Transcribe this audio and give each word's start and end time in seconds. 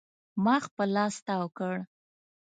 ما 0.43 0.55
خپل 0.65 0.87
لاس 0.95 1.15
تاو 1.27 1.45
کړ. 1.57 1.75